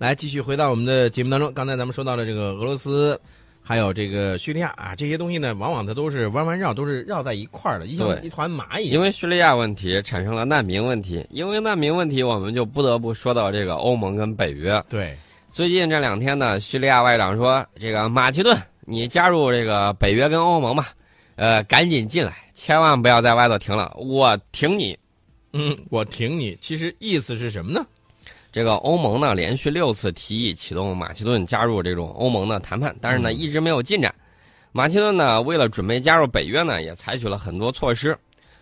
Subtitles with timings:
[0.00, 1.52] 来继续回到我们的节目当中。
[1.52, 3.20] 刚才咱们说到了这个俄罗斯，
[3.62, 8.88] 还有这个叙利亚啊，这些东西呢，往往它都是弯弯绕，都是绕在一块儿的，一像一团蚂蚁。
[8.88, 14.82] 因为叙利亚问题产生了难民问题，因为难民问题，我们就不得不说到这个欧盟跟北约。
[14.88, 15.14] 对，
[15.50, 18.56] 最近这两天呢，叙利亚外长说，这个马其顿，
[18.86, 20.94] 你加入这个北约跟欧盟吧，
[21.36, 24.98] 呃，赶紧进来，千万不要在外头停了，我挺你。
[25.52, 26.56] 嗯，我挺你。
[26.58, 27.84] 其实意思是什么呢？
[28.52, 34.12] 这个欧盟呢，连续六次提议启动马其顿加入这种欧盟的谈判，但是呢，嗯一直没有进展。
[34.72, 38.16] 马其顿呢，为了准备加入北约呢，也采取了很多措施。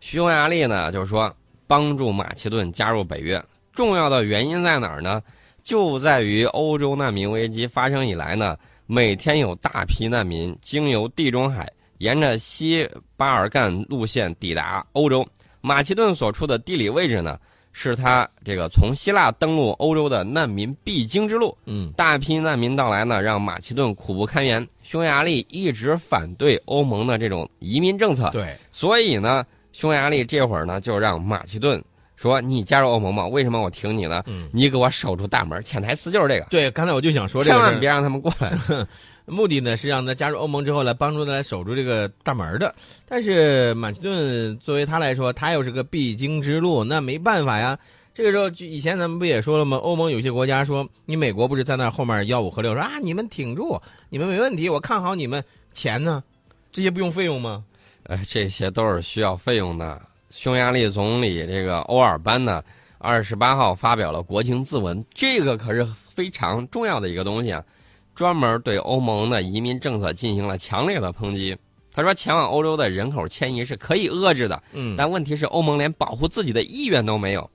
[0.00, 1.34] 匈牙利呢，就是说
[1.66, 3.42] 帮助马其顿加入北约。
[3.72, 5.22] 重要的原因在哪儿呢？
[5.62, 15.26] 就在于欧洲难民危机发生以来呢，每天有大批难民经由地中海，沿着西巴尔干路线抵达欧洲。
[15.60, 17.38] 马其顿所处的地理位置呢，
[17.72, 21.56] 是他这个从希腊登陆欧洲的难民必经之路。
[21.66, 24.66] 嗯大批难民到来呢，让马其顿苦不堪言。
[24.82, 31.82] 匈牙利一直反对欧盟的这种移民政策，对，所以呢，匈牙利这会儿呢就让马其顿
[32.14, 34.22] 说：“你加入欧盟吧，为什么我挺你呢？
[34.26, 38.52] 嗯你给我守住大门。”潜台词就是这个，对，刚才我就想说这个千万别让他们过来。
[39.26, 42.74] 目的呢是让他加入欧盟之后来帮助他来守住这个大门的。
[43.06, 47.78] 但是马其顿作为他来说，他又是个必经之路，那没办法呀。
[48.14, 49.78] 这个时候，就以前咱们不也说了吗？
[49.78, 55.42] 欧盟有些国家说，你美国不是在那后面吆五喝六说啊，你们挺住，你们没问题，我看好你们。
[55.72, 56.22] 钱呢？
[56.70, 57.64] 这些不用费用吗？
[58.02, 59.98] 呃，这些都是需要费用的。
[60.28, 62.62] 匈牙利总理这个欧尔班呢，
[62.98, 67.64] 二十八号发表了国情咨文，这个可是非常重要的一个东西啊，
[68.14, 71.56] 专门对欧盟的移民政策进行了强烈的抨击。
[71.94, 77.48] 他说，前往欧洲的人口迁移是可以遏制的，嗯，但问题是欧盟连保护自己的意愿都没有。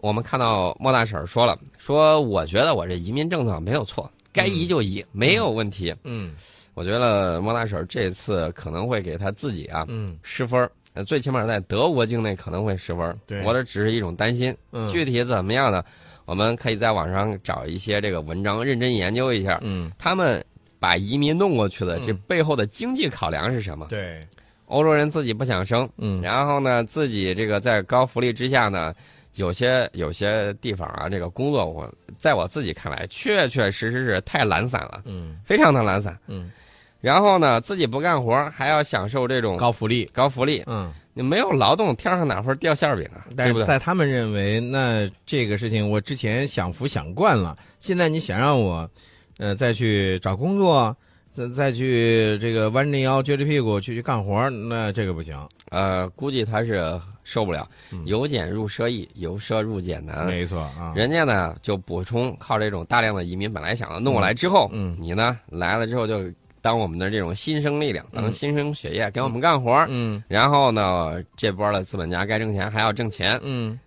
[0.00, 5.94] 我们看到莫大婶儿说了，说我觉得我这移民政策没有错，该移就移，没有问题。
[6.04, 6.34] 嗯
[6.74, 10.68] 我觉得莫大婶儿这次可能会给他自己啊嗯失分
[11.06, 13.16] 最起码在德国境内可能会失分儿。
[13.26, 15.82] 对我这只是一种担心，嗯，具体怎么样呢？
[16.26, 20.44] 我们可以在网上找一些这个文章，认真研究一下，嗯他们
[20.78, 23.86] 把移民弄过去的这嗯背后的经济考量是什么？
[23.88, 24.20] 对，
[24.66, 28.92] 欧洲人自己不想生，嗯然后呢，自己这个在高福利之下呢，
[29.36, 36.18] 有些有些地方啊，这个工作我在我自己看来，确确实实是太懒散了，嗯非常的懒散。
[36.26, 36.50] 嗯，
[37.00, 40.92] 然后呢，自己不干活，还要享受这种高福利，高福利，嗯。
[41.18, 43.24] 你没有劳动，天上哪会掉馅饼啊？
[43.34, 43.62] 但对不对？
[43.62, 48.86] 是在他们认为，那这个事情我之前享福享惯了，现在你想让我，
[49.38, 50.94] 呃，再去找工作，
[51.32, 55.34] 再再去这个弯着腰撅着屁股去去干活儿，那这个不行。
[55.70, 56.84] 呃，估计他是
[57.24, 60.26] 受不了，嗯由俭入奢易，由奢入俭难。
[60.26, 66.30] 没错啊，人家呢就补充靠这种大量的移民，本来想弄过来之后，嗯你呢来了之后就
[66.66, 69.86] 当我们的这种新生力量，当嗯新生血液给我们干活儿。
[69.88, 73.78] 嗯然后呢，这波的资本家该挣钱还要挣钱，嗯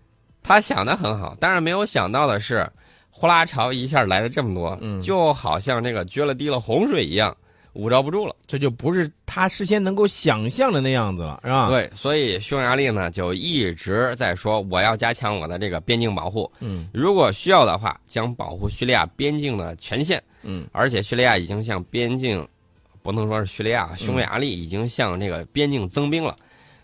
[0.41, 2.65] 他想的很好，但是没有想到的是，
[3.09, 7.35] 呼啦潮一下来了这么多，嗯就好像这个撅了滴了洪水一样，
[7.73, 8.33] 捂着不住了。
[8.47, 20.23] 这就不是他事先能够想象的那样子了，是吧？，对，所以匈牙利呢就一直在说，我要加强我的这个边境保护，嗯如果需要的话，将保护叙利亚边境的权限。
[20.41, 22.47] 嗯而且叙利亚已经向边境，
[23.01, 26.35] 不能说是叙利亚，匈牙利已经向这个边境增兵了。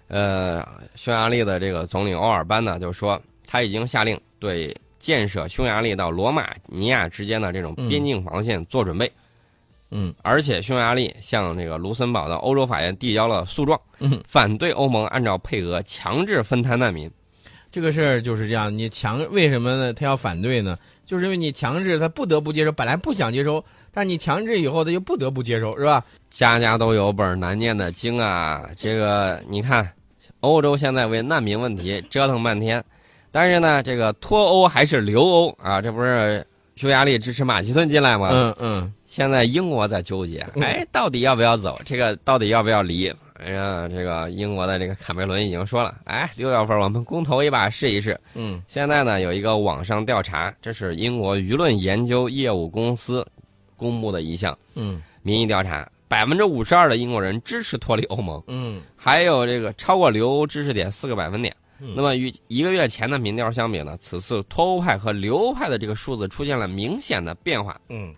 [0.08, 0.66] 呃，
[0.96, 9.12] 匈牙利的这个总理欧尔班呢就说，他已经下令对建设匈牙利到罗马尼亚之间的这种边境防线做准备。
[9.92, 17.10] 嗯而且匈牙利向这个卢森堡的欧洲法院递交了诉状，嗯，反对欧盟按照配额强制分摊难民。
[17.72, 19.94] 这个事儿就是这样，你强为什么呢？
[19.94, 20.78] 他要反对呢？
[21.06, 23.64] 就是因为你强制他不得不接受，本来不想接受，
[23.96, 26.04] 但你强制以后他就不得不接受，是吧？
[26.30, 28.70] 家家都有本难念的经啊！
[28.76, 29.90] 这个你看，
[30.42, 32.84] 欧洲现在为难民问题折腾半天，
[33.32, 35.82] 但是呢，这个脱欧还是留欧啊？
[35.82, 36.46] 这不是
[36.76, 38.30] 匈牙利支持马其顿进来吗？
[38.34, 41.80] 嗯嗯现在英国在纠结，嗯哎，到底要不要走？
[41.86, 43.08] 这个到底要不要离？
[43.38, 48.20] 哎呀，这个英国的这个卡梅伦已经说了，哎，六月份我们公投一把试一试。
[48.34, 53.26] 嗯现在呢，有一个网上调查，这是英国舆论研究业务公司
[53.76, 55.02] 公布的一项嗯。
[55.22, 58.82] 民意调查，百分之五十二的英国人支持脱离欧盟，嗯。
[58.96, 61.56] 还有这个超过留欧支持点四个百分点。
[61.80, 61.94] 嗯。
[61.96, 67.80] 那么与一个月前的民调相比呢，此次脱欧派和留欧派的这个数字出现了明显的变化。
[67.90, 68.14] 嗯。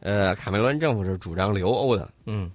[0.00, 2.52] 呃，卡梅伦政府是主张留欧的，嗯，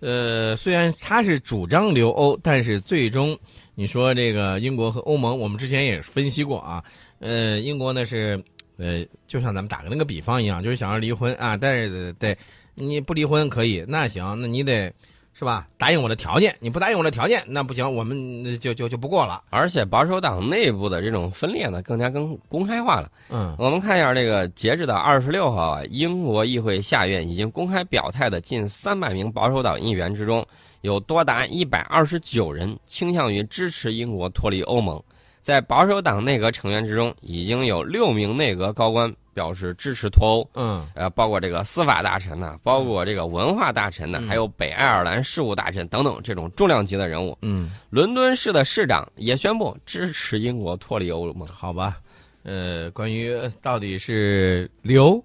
[0.00, 3.38] 呃，虽然他是主张留欧，但是最终
[3.74, 6.84] 你说这个英国和欧盟，我们之前也分析过啊，
[7.20, 8.44] 呃，英国呢是
[8.76, 12.36] 呃，就像咱们打个那个比方一样，就是想要离婚啊，但是得
[12.74, 14.92] 你不离婚可以，那行，那你得
[15.32, 15.66] 是吧？
[15.78, 19.42] 答应我的条件，你不答应我的条件，那不行，我们就就就不过了。
[19.50, 23.10] 而且保守党内部的这种分裂呢，更加更公开化了。
[23.30, 30.46] 嗯我们看一下这个，截止到二十六号啊，英国议会下院已经公开表态的近三百名保守党议员之中，
[30.82, 35.02] 有多达一百二十九人倾向于支持英国脱离欧盟。
[35.44, 47.36] 在保守党内阁成员之中，已经有六名内阁高官表示支持脱欧，嗯呃，包括这个司法大臣呐、包括这个文化大臣呢、嗯还有北爱尔兰事务大臣等等这种重量级的人物。
[47.42, 51.46] 嗯，伦敦市的市长也宣布支持英国脱离欧盟。
[51.46, 51.98] 好吧。
[52.42, 55.22] 呃，关于到底是留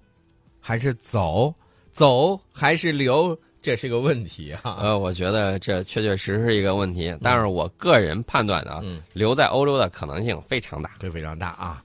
[0.60, 1.54] 还是走，
[1.92, 4.78] 走还是留，这是个问题啊。
[4.80, 10.90] 呃，我觉得这确确实实是一个问题，但是我个人判断的啊，嗯，留在欧洲的可能性非常大。
[11.00, 11.82] 会非常大啊。